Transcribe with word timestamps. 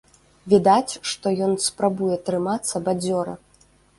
Відаць, 0.53 0.93
што 1.09 1.33
ён 1.47 1.53
спрабуе 1.67 2.17
трымацца 2.29 2.83
бадзёра. 2.87 3.37